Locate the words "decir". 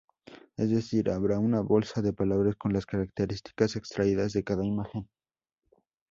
0.71-1.11